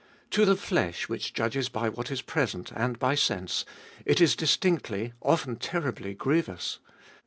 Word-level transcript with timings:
To 0.31 0.45
the 0.45 0.55
flesh 0.55 1.07
which 1.07 1.31
judges 1.31 1.69
by 1.69 1.87
what 1.87 2.09
is 2.09 2.23
present 2.23 2.71
and 2.71 2.97
by 2.97 3.13
sense, 3.13 3.65
it 4.03 4.19
is 4.19 4.35
distinctly, 4.35 5.13
often 5.21 5.57
terribly, 5.57 6.15
grievous. 6.15 6.79